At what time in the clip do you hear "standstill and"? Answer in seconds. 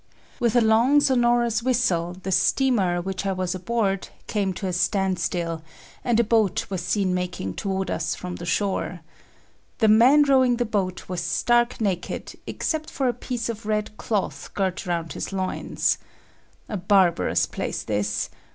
4.73-6.19